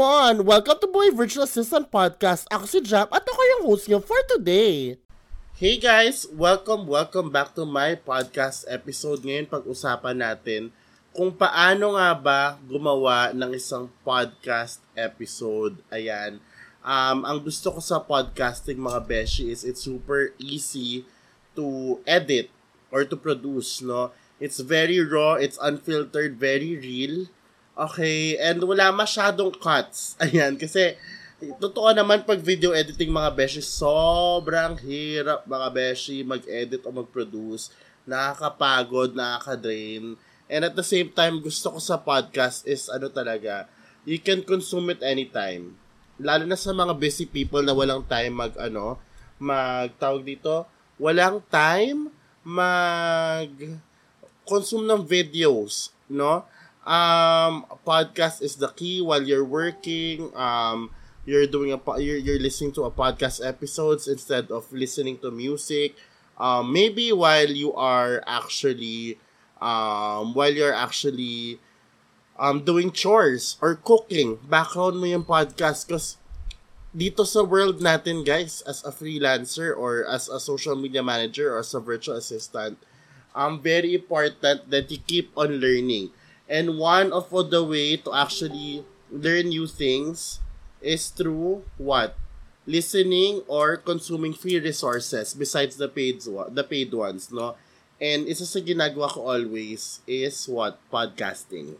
come 0.00 0.08
on! 0.08 0.48
Welcome 0.48 0.80
to 0.80 0.88
Boy 0.88 1.12
Virtual 1.12 1.44
Assistant 1.44 1.92
Podcast. 1.92 2.48
Ako 2.48 2.64
si 2.64 2.80
Jap 2.80 3.12
at 3.12 3.20
ako 3.20 3.36
yung 3.36 3.62
host 3.68 3.84
niyo 3.84 4.00
for 4.00 4.16
today. 4.32 4.96
Hey 5.60 5.76
guys! 5.76 6.24
Welcome, 6.32 6.88
welcome 6.88 7.28
back 7.28 7.52
to 7.52 7.68
my 7.68 8.00
podcast 8.00 8.64
episode. 8.64 9.20
Ngayon 9.20 9.52
pag-usapan 9.52 10.16
natin 10.16 10.72
kung 11.12 11.36
paano 11.36 12.00
nga 12.00 12.16
ba 12.16 12.56
gumawa 12.64 13.36
ng 13.36 13.52
isang 13.52 13.92
podcast 14.00 14.80
episode. 14.96 15.76
Ayan. 15.92 16.40
Um, 16.80 17.28
ang 17.28 17.44
gusto 17.44 17.68
ko 17.68 17.84
sa 17.84 18.00
podcasting 18.00 18.80
mga 18.80 19.04
beshi 19.04 19.52
is 19.52 19.68
it's 19.68 19.84
super 19.84 20.32
easy 20.40 21.04
to 21.52 22.00
edit 22.08 22.48
or 22.88 23.04
to 23.04 23.20
produce, 23.20 23.84
no? 23.84 24.16
It's 24.40 24.64
very 24.64 24.96
raw, 25.04 25.36
it's 25.36 25.60
unfiltered, 25.60 26.40
very 26.40 26.72
real 26.80 27.28
Okay, 27.80 28.36
and 28.36 28.60
wala 28.60 28.92
masyadong 28.92 29.56
cuts. 29.56 30.12
Ayan, 30.20 30.60
kasi 30.60 31.00
totoo 31.56 31.88
naman 31.96 32.28
pag 32.28 32.36
video 32.36 32.76
editing 32.76 33.08
mga 33.08 33.32
beshi, 33.32 33.64
sobrang 33.64 34.76
hirap 34.84 35.48
mga 35.48 35.68
beshi 35.72 36.20
mag-edit 36.20 36.84
o 36.84 36.92
mag-produce. 36.92 37.72
Nakakapagod, 38.04 39.16
nakaka-drain. 39.16 40.12
And 40.52 40.62
at 40.68 40.76
the 40.76 40.84
same 40.84 41.08
time, 41.08 41.40
gusto 41.40 41.72
ko 41.72 41.80
sa 41.80 41.96
podcast 41.96 42.68
is 42.68 42.92
ano 42.92 43.08
talaga, 43.08 43.64
you 44.04 44.20
can 44.20 44.44
consume 44.44 44.92
it 44.92 45.00
anytime. 45.00 45.72
Lalo 46.20 46.44
na 46.44 46.60
sa 46.60 46.76
mga 46.76 46.92
busy 47.00 47.24
people 47.24 47.64
na 47.64 47.72
walang 47.72 48.04
time 48.04 48.44
mag 48.44 48.52
ano, 48.60 49.00
mag 49.40 49.88
tawag 49.96 50.20
dito, 50.20 50.68
walang 51.00 51.40
time 51.48 52.12
mag 52.44 53.48
consume 54.44 54.84
ng 54.84 55.00
videos, 55.00 55.96
no? 56.04 56.44
Um, 56.90 57.64
podcast 57.86 58.42
is 58.42 58.56
the 58.58 58.68
key 58.74 59.00
while 59.00 59.22
you're 59.22 59.46
working. 59.46 60.34
Um, 60.34 60.90
you're 61.24 61.46
doing 61.46 61.70
a 61.72 61.78
you're, 62.02 62.18
you're 62.18 62.42
listening 62.42 62.72
to 62.72 62.84
a 62.84 62.90
podcast 62.90 63.38
episodes 63.46 64.08
instead 64.08 64.50
of 64.50 64.66
listening 64.72 65.18
to 65.18 65.30
music. 65.30 65.94
Um, 66.36 66.72
maybe 66.72 67.12
while 67.12 67.48
you 67.48 67.72
are 67.74 68.24
actually 68.26 69.18
um, 69.62 70.34
while 70.34 70.52
you're 70.52 70.74
actually 70.74 71.60
um, 72.38 72.64
doing 72.64 72.90
chores 72.90 73.56
or 73.62 73.76
cooking, 73.76 74.38
background 74.50 74.98
mo 74.98 75.06
yung 75.06 75.22
podcast 75.24 75.86
because 75.86 76.18
dito 76.90 77.22
sa 77.22 77.46
world 77.46 77.78
natin 77.78 78.26
guys 78.26 78.66
as 78.66 78.82
a 78.82 78.90
freelancer 78.90 79.70
or 79.70 80.02
as 80.10 80.26
a 80.26 80.42
social 80.42 80.74
media 80.74 81.06
manager 81.06 81.54
or 81.54 81.62
as 81.62 81.70
a 81.70 81.78
virtual 81.78 82.18
assistant 82.18 82.74
um 83.38 83.62
very 83.62 83.94
important 83.94 84.66
that 84.66 84.90
you 84.90 84.98
keep 85.06 85.30
on 85.38 85.62
learning 85.62 86.10
And 86.50 86.82
one 86.82 87.14
of 87.14 87.30
the 87.30 87.62
way 87.62 88.02
to 88.02 88.10
actually 88.10 88.82
learn 89.06 89.54
new 89.54 89.70
things 89.70 90.42
is 90.82 91.14
through 91.14 91.62
what? 91.78 92.18
Listening 92.66 93.46
or 93.46 93.78
consuming 93.78 94.34
free 94.34 94.58
resources 94.58 95.30
besides 95.30 95.78
the 95.78 95.86
paid 95.86 96.26
the 96.26 96.66
paid 96.66 96.90
ones, 96.90 97.30
no? 97.30 97.54
And 98.02 98.26
isa 98.26 98.42
sa 98.42 98.58
ginagawa 98.58 99.14
ko 99.14 99.30
always 99.30 100.02
is 100.10 100.50
what? 100.50 100.82
Podcasting. 100.90 101.78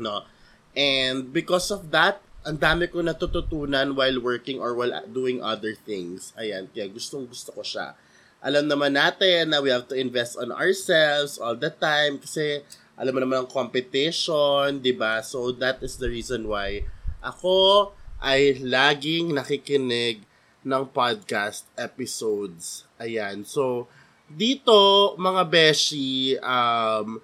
No? 0.00 0.24
And 0.72 1.28
because 1.28 1.68
of 1.68 1.92
that, 1.92 2.24
ang 2.46 2.62
dami 2.62 2.86
ko 2.86 3.02
natututunan 3.02 3.98
while 3.98 4.22
working 4.22 4.62
or 4.62 4.72
while 4.72 4.94
doing 5.10 5.42
other 5.42 5.74
things. 5.74 6.30
Ayan, 6.38 6.70
kaya 6.70 6.86
gustong 6.86 7.26
gusto 7.26 7.50
ko 7.50 7.60
siya. 7.66 7.98
Alam 8.38 8.70
naman 8.70 8.94
natin 8.94 9.50
na 9.50 9.58
we 9.58 9.74
have 9.74 9.90
to 9.90 9.98
invest 9.98 10.38
on 10.38 10.54
ourselves 10.54 11.42
all 11.42 11.58
the 11.58 11.74
time 11.74 12.22
kasi 12.22 12.62
alam 12.96 13.12
mo 13.12 13.20
naman 13.20 13.44
ang 13.44 13.50
competition, 13.52 14.80
'di 14.80 14.96
ba? 14.96 15.20
So 15.20 15.52
that 15.60 15.84
is 15.84 16.00
the 16.00 16.08
reason 16.08 16.48
why 16.48 16.84
ako 17.20 17.92
ay 18.24 18.56
laging 18.64 19.36
nakikinig 19.36 20.24
ng 20.64 20.82
podcast 20.90 21.68
episodes. 21.76 22.88
Ayan. 22.96 23.44
So 23.44 23.86
dito 24.26 25.14
mga 25.20 25.46
beshi, 25.46 26.40
um 26.40 27.20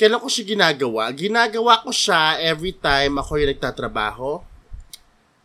kailan 0.00 0.18
ko 0.18 0.26
siya 0.26 0.56
ginagawa? 0.56 1.12
Ginagawa 1.14 1.84
ko 1.84 1.92
siya 1.92 2.40
every 2.42 2.74
time 2.74 3.20
ako 3.20 3.38
yung 3.38 3.52
nagtatrabaho. 3.54 4.42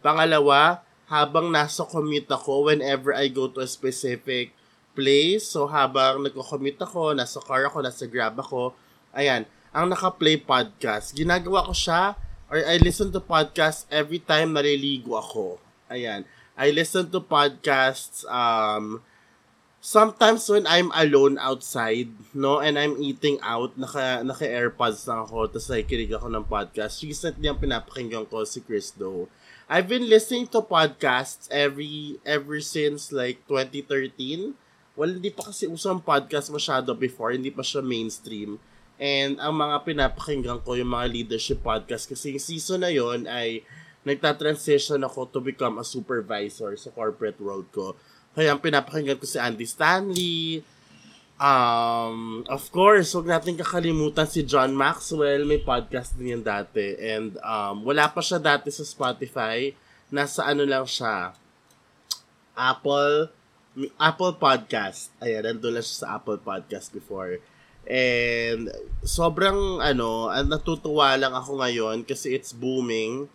Pangalawa, 0.02 0.82
habang 1.12 1.52
nasa 1.52 1.84
commute 1.86 2.32
ako, 2.32 2.72
whenever 2.72 3.14
I 3.14 3.28
go 3.28 3.52
to 3.52 3.62
a 3.62 3.70
specific 3.70 4.56
place, 4.98 5.46
so 5.46 5.70
habang 5.70 6.26
nagko-commute 6.26 6.80
ako, 6.80 7.14
nasa 7.14 7.38
car 7.44 7.64
ako, 7.70 7.86
nasa 7.86 8.10
grab 8.10 8.34
ako, 8.40 8.74
ayan, 9.14 9.46
ang 9.76 9.92
naka-play 9.92 10.40
podcast. 10.40 11.16
Ginagawa 11.16 11.68
ko 11.68 11.74
siya 11.74 12.16
or 12.48 12.64
I 12.64 12.80
listen 12.80 13.12
to 13.12 13.22
podcasts 13.24 13.88
every 13.92 14.20
time 14.24 14.56
naliligo 14.56 15.20
ako. 15.20 15.60
Ayan. 15.92 16.24
I 16.58 16.74
listen 16.74 17.12
to 17.14 17.22
podcasts 17.22 18.26
um 18.28 19.04
sometimes 19.88 20.50
when 20.50 20.68
I'm 20.68 20.92
alone 20.92 21.38
outside, 21.40 22.12
no, 22.34 22.60
and 22.60 22.76
I'm 22.76 23.00
eating 23.00 23.40
out, 23.40 23.78
naka, 23.80 24.20
naka-airpods 24.26 25.08
lang 25.08 25.24
ako, 25.24 25.48
tapos 25.48 25.72
nakikinig 25.72 26.12
ako 26.12 26.28
ng 26.28 26.46
podcast. 26.46 27.00
Recently, 27.06 27.48
ang 27.48 27.62
pinapakinggan 27.62 28.28
ko 28.28 28.44
si 28.44 28.60
Chris 28.60 28.92
Do. 28.92 29.32
I've 29.68 29.88
been 29.88 30.08
listening 30.08 30.48
to 30.56 30.64
podcasts 30.64 31.48
every, 31.52 32.20
ever 32.24 32.60
since 32.64 33.12
like 33.12 33.44
2013. 33.48 34.56
Well, 34.98 35.12
hindi 35.14 35.30
pa 35.30 35.52
kasi 35.52 35.72
usang 35.72 36.04
podcast 36.04 36.52
masyado 36.52 36.92
before, 36.92 37.32
hindi 37.32 37.52
pa 37.54 37.64
siya 37.64 37.84
mainstream. 37.84 38.60
And 38.98 39.38
ang 39.38 39.54
mga 39.54 39.86
pinapakinggan 39.86 40.66
ko 40.66 40.74
yung 40.74 40.90
mga 40.90 41.08
leadership 41.14 41.62
podcast 41.62 42.10
kasi 42.10 42.34
yung 42.34 42.42
season 42.42 42.82
na 42.82 42.90
yon 42.90 43.30
ay 43.30 43.62
nagta-transition 44.02 44.98
ako 45.06 45.30
to 45.30 45.40
become 45.44 45.78
a 45.78 45.86
supervisor 45.86 46.74
sa 46.74 46.90
corporate 46.90 47.38
world 47.38 47.70
ko. 47.70 47.94
Kaya 48.34 48.54
ang 48.54 48.62
pinapakinggan 48.62 49.22
ko 49.22 49.26
si 49.30 49.38
Andy 49.38 49.70
Stanley. 49.70 50.66
Um, 51.38 52.42
of 52.50 52.66
course, 52.74 53.14
huwag 53.14 53.30
natin 53.30 53.54
kakalimutan 53.54 54.26
si 54.26 54.42
John 54.42 54.74
Maxwell. 54.74 55.46
May 55.46 55.62
podcast 55.62 56.18
din 56.18 56.38
yan 56.38 56.44
dati. 56.46 56.98
And 56.98 57.38
um, 57.46 57.86
wala 57.86 58.10
pa 58.10 58.26
siya 58.26 58.42
dati 58.42 58.74
sa 58.74 58.82
Spotify. 58.82 59.70
Nasa 60.10 60.50
ano 60.50 60.66
lang 60.66 60.90
siya. 60.90 61.38
Apple 62.58 63.30
Apple 64.02 64.42
Podcast. 64.42 65.14
Ayan, 65.22 65.46
nandun 65.46 65.78
lang 65.78 65.86
siya 65.86 65.98
sa 66.02 66.08
Apple 66.18 66.42
Podcast 66.42 66.90
before. 66.90 67.38
And 67.88 68.68
sobrang 69.00 69.80
ano, 69.80 70.28
natutuwa 70.44 71.16
lang 71.16 71.32
ako 71.32 71.64
ngayon 71.64 72.04
kasi 72.04 72.36
it's 72.36 72.52
booming. 72.52 73.32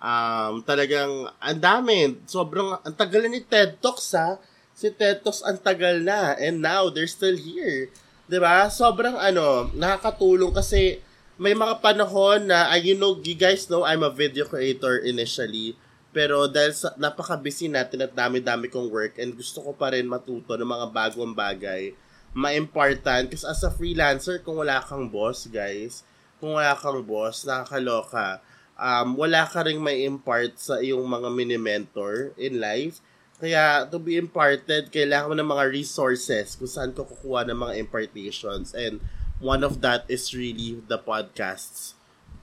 Um, 0.00 0.64
talagang 0.64 1.28
ang 1.36 1.60
dami. 1.60 2.16
Sobrang 2.24 2.80
ang 2.80 2.96
tagal 2.96 3.28
ni 3.28 3.44
TED 3.44 3.76
Talks 3.84 4.16
ha. 4.16 4.40
Si 4.72 4.88
TED 4.88 5.20
Talks 5.20 5.44
ang 5.44 5.60
tagal 5.60 6.00
na 6.00 6.32
and 6.40 6.64
now 6.64 6.88
they're 6.88 7.04
still 7.10 7.36
here. 7.36 7.92
'Di 8.24 8.40
ba? 8.40 8.72
Sobrang 8.72 9.20
ano, 9.20 9.68
nakakatulong 9.76 10.56
kasi 10.56 11.04
may 11.36 11.52
mga 11.52 11.84
panahon 11.84 12.48
na 12.48 12.72
uh, 12.72 12.80
you 12.80 12.96
know, 12.96 13.20
you 13.20 13.36
guys 13.36 13.68
know 13.68 13.84
I'm 13.84 14.00
a 14.00 14.12
video 14.12 14.48
creator 14.48 15.04
initially. 15.04 15.76
Pero 16.10 16.48
dahil 16.48 16.74
sa, 16.74 16.96
napaka-busy 16.96 17.70
natin 17.70 18.02
at 18.02 18.16
dami-dami 18.16 18.66
kong 18.66 18.88
work 18.88 19.20
and 19.20 19.36
gusto 19.36 19.60
ko 19.62 19.76
pa 19.76 19.92
rin 19.92 20.08
matuto 20.08 20.56
ng 20.56 20.66
mga 20.66 20.86
bagong 20.90 21.36
bagay 21.36 21.94
ma-important. 22.34 23.30
Kasi 23.30 23.44
as 23.46 23.62
a 23.66 23.70
freelancer, 23.70 24.42
kung 24.42 24.62
wala 24.62 24.82
kang 24.82 25.10
boss, 25.10 25.50
guys, 25.50 26.06
kung 26.38 26.56
wala 26.56 26.74
kang 26.78 27.02
boss, 27.02 27.42
nakakaloka. 27.46 28.40
Um, 28.80 29.18
wala 29.18 29.44
ka 29.44 29.60
rin 29.66 29.76
may 29.76 30.08
impart 30.08 30.56
sa 30.56 30.80
iyong 30.80 31.04
mga 31.04 31.28
mini-mentor 31.28 32.32
in 32.40 32.56
life. 32.56 33.04
Kaya, 33.40 33.88
to 33.88 33.96
be 33.96 34.20
imparted, 34.20 34.92
kailangan 34.92 35.32
mo 35.32 35.34
ng 35.36 35.50
mga 35.52 35.64
resources 35.72 36.56
kung 36.56 36.68
saan 36.68 36.92
ko 36.92 37.08
kukuha 37.08 37.48
ng 37.48 37.56
mga 37.56 37.74
impartations. 37.80 38.72
And 38.76 39.00
one 39.40 39.64
of 39.64 39.80
that 39.80 40.04
is 40.08 40.32
really 40.36 40.80
the 40.88 41.00
podcasts. 41.00 41.96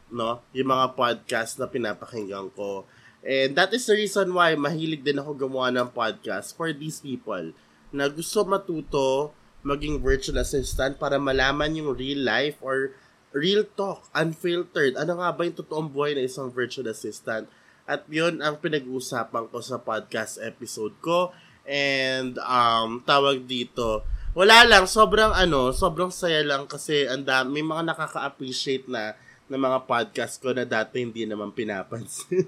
No? 0.10 0.42
Yung 0.54 0.74
mga 0.74 0.98
podcasts 0.98 1.62
na 1.62 1.70
pinapakinggan 1.70 2.50
ko. 2.54 2.90
And 3.22 3.54
that 3.58 3.74
is 3.74 3.86
the 3.86 3.98
reason 3.98 4.34
why 4.34 4.58
mahilig 4.58 5.06
din 5.06 5.22
ako 5.22 5.38
gumawa 5.38 5.74
ng 5.74 5.90
podcast 5.94 6.54
for 6.54 6.70
these 6.74 7.02
people 7.02 7.54
na 7.94 8.10
gusto 8.10 8.46
matuto 8.46 9.34
maging 9.66 10.02
virtual 10.02 10.38
assistant 10.42 11.02
para 11.02 11.18
malaman 11.18 11.78
yung 11.78 11.94
real 11.94 12.22
life 12.22 12.58
or 12.62 12.94
real 13.36 13.66
talk, 13.78 14.08
unfiltered. 14.14 14.98
Ano 14.98 15.20
nga 15.20 15.30
ba 15.34 15.46
yung 15.46 15.58
totoong 15.58 15.90
buhay 15.92 16.18
ng 16.18 16.26
isang 16.26 16.50
virtual 16.50 16.90
assistant? 16.90 17.50
At 17.88 18.04
yun 18.12 18.44
ang 18.44 18.60
pinag-uusapan 18.60 19.48
ko 19.48 19.64
sa 19.64 19.80
podcast 19.80 20.42
episode 20.44 20.96
ko. 21.00 21.32
And 21.68 22.36
um, 22.44 23.04
tawag 23.04 23.48
dito, 23.48 24.04
wala 24.38 24.68
lang, 24.68 24.86
sobrang 24.86 25.34
ano, 25.34 25.72
sobrang 25.72 26.12
saya 26.12 26.44
lang 26.44 26.68
kasi 26.68 27.08
ang 27.08 27.26
may 27.50 27.64
mga 27.64 27.92
nakaka-appreciate 27.92 28.88
na 28.88 29.16
ng 29.48 29.60
mga 29.60 29.88
podcast 29.88 30.44
ko 30.44 30.52
na 30.52 30.68
dati 30.68 31.00
hindi 31.00 31.24
naman 31.24 31.56
pinapansin. 31.56 32.44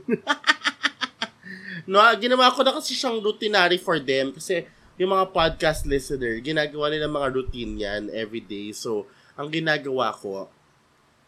no, 1.91 2.03
ginawa 2.19 2.51
ko 2.51 2.61
na 2.63 2.75
kasi 2.75 2.91
siyang 2.91 3.23
routinary 3.23 3.79
for 3.79 3.97
them 3.99 4.35
kasi 4.35 4.67
yung 4.99 5.15
mga 5.15 5.31
podcast 5.31 5.87
listener, 5.87 6.43
ginagawa 6.43 6.91
nila 6.91 7.07
mga 7.07 7.31
routine 7.31 7.73
yan 7.79 8.11
every 8.11 8.43
day. 8.43 8.75
So, 8.75 9.07
ang 9.39 9.47
ginagawa 9.47 10.11
ko, 10.11 10.51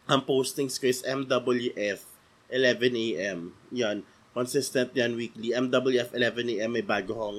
ang 0.04 0.28
postings 0.28 0.76
ko 0.76 0.92
is 0.92 1.00
MWF 1.00 2.04
11 2.52 3.16
a.m. 3.16 3.56
Yan. 3.72 4.04
Consistent 4.36 4.92
yan 4.92 5.16
weekly. 5.16 5.56
MWF 5.56 6.12
11 6.12 6.60
a.m. 6.60 6.70
may 6.76 6.84
bago 6.84 7.16
hong 7.16 7.38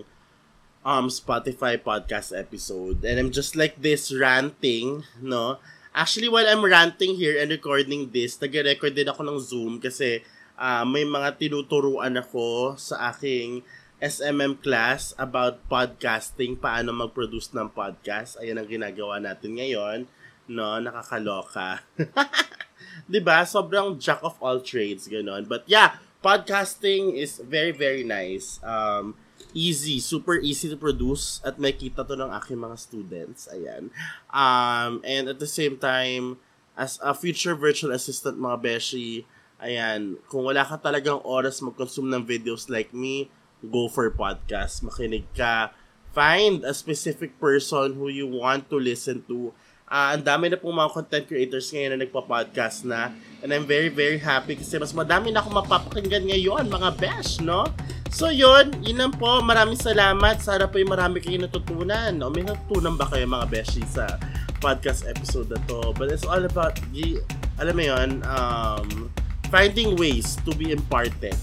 um, 0.81 1.06
Spotify 1.13 1.77
podcast 1.77 2.33
episode. 2.33 3.06
And 3.06 3.21
I'm 3.21 3.30
just 3.30 3.53
like 3.53 3.77
this 3.77 4.09
ranting, 4.09 5.06
no? 5.21 5.62
Actually, 5.94 6.33
while 6.33 6.50
I'm 6.50 6.65
ranting 6.65 7.13
here 7.13 7.38
and 7.38 7.53
recording 7.53 8.09
this, 8.09 8.41
nag-record 8.41 8.97
din 8.97 9.06
ako 9.06 9.21
ng 9.21 9.38
Zoom 9.38 9.77
kasi 9.77 10.25
uh, 10.57 10.81
may 10.81 11.06
mga 11.06 11.38
tinuturuan 11.38 12.18
ako 12.18 12.74
sa 12.74 13.13
aking 13.13 13.62
SMM 14.04 14.60
class 14.60 15.16
about 15.16 15.64
podcasting, 15.72 16.60
paano 16.60 16.92
mag-produce 16.92 17.56
ng 17.56 17.72
podcast. 17.72 18.36
Ayan 18.44 18.60
ang 18.60 18.68
ginagawa 18.68 19.16
natin 19.16 19.56
ngayon. 19.56 20.12
No, 20.52 20.76
nakakaloka. 20.84 21.88
'Di 23.08 23.24
ba? 23.24 23.48
Sobrang 23.48 23.96
jack 23.96 24.20
of 24.20 24.36
all 24.44 24.60
trades 24.60 25.08
ganun. 25.08 25.48
But 25.48 25.64
yeah, 25.72 26.04
podcasting 26.20 27.16
is 27.16 27.40
very 27.40 27.72
very 27.72 28.04
nice. 28.04 28.60
Um 28.60 29.16
easy, 29.56 30.04
super 30.04 30.36
easy 30.36 30.68
to 30.68 30.76
produce 30.76 31.40
at 31.48 31.56
may 31.56 31.72
kita 31.72 32.04
to 32.04 32.20
ng 32.20 32.36
aking 32.44 32.60
mga 32.60 32.76
students. 32.76 33.48
Ayan. 33.56 33.88
Um, 34.34 35.00
and 35.08 35.32
at 35.32 35.40
the 35.40 35.48
same 35.48 35.80
time, 35.80 36.44
as 36.76 37.00
a 37.00 37.16
future 37.16 37.56
virtual 37.56 37.96
assistant 37.96 38.36
mga 38.36 38.60
beshi, 38.60 39.24
ayan, 39.62 40.18
kung 40.28 40.44
wala 40.44 40.66
ka 40.66 40.82
talagang 40.82 41.22
oras 41.24 41.62
mag-consume 41.62 42.10
ng 42.12 42.26
videos 42.26 42.68
like 42.68 42.92
me, 42.92 43.30
go 43.68 43.88
for 43.88 44.10
podcast. 44.12 44.83
Makinig 44.83 45.27
ka. 45.36 45.75
Find 46.13 46.62
a 46.62 46.74
specific 46.77 47.39
person 47.42 47.98
who 47.98 48.07
you 48.07 48.30
want 48.30 48.69
to 48.69 48.77
listen 48.77 49.25
to 49.25 49.51
Uh, 49.94 50.18
ang 50.18 50.25
dami 50.25 50.50
na 50.50 50.57
pong 50.57 50.74
mga 50.74 50.89
content 50.89 51.25
creators 51.30 51.69
ngayon 51.69 51.94
na 51.94 52.00
nagpa-podcast 52.01 52.81
na. 52.89 53.13
And 53.45 53.54
I'm 53.54 53.69
very, 53.69 53.94
very 53.94 54.18
happy 54.18 54.57
kasi 54.57 54.81
mas 54.81 54.89
madami 54.89 55.30
na 55.30 55.38
akong 55.38 55.54
mapapakinggan 55.54 56.33
ngayon, 56.33 56.65
mga 56.65 56.89
besh, 56.98 57.38
no? 57.45 57.68
So 58.10 58.33
yun, 58.33 58.74
yun 58.81 58.98
lang 58.98 59.13
po. 59.13 59.45
Maraming 59.45 59.77
salamat. 59.77 60.42
Sana 60.42 60.66
po 60.66 60.81
yung 60.81 60.98
marami 60.98 61.21
kayo 61.21 61.38
natutunan. 61.38 62.09
No? 62.09 62.33
May 62.33 62.42
natutunan 62.42 62.98
ba 62.98 63.06
kayo 63.06 63.30
mga 63.30 63.45
beshi 63.54 63.86
sa 63.86 64.18
podcast 64.57 65.06
episode 65.06 65.54
na 65.54 65.62
to? 65.69 65.94
But 65.94 66.09
it's 66.09 66.25
all 66.25 66.42
about, 66.42 66.74
the, 66.89 67.21
alam 67.62 67.77
mo 67.77 67.83
yun, 67.86 68.09
um, 68.25 69.13
finding 69.54 69.94
ways 69.94 70.42
to 70.42 70.57
be 70.57 70.74
imparted. 70.74 71.38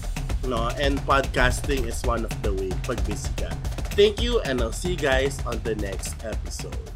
No? 0.45 0.69
And 0.79 0.99
podcasting 1.01 1.87
is 1.87 2.01
one 2.03 2.25
of 2.25 2.41
the 2.41 2.53
way 2.53 2.69
pag 2.83 3.03
busy 3.05 3.29
ka. 3.37 3.49
Thank 3.95 4.21
you 4.21 4.39
and 4.41 4.61
I'll 4.61 4.71
see 4.71 4.91
you 4.91 4.97
guys 4.97 5.39
on 5.45 5.61
the 5.63 5.75
next 5.75 6.23
episode. 6.23 6.90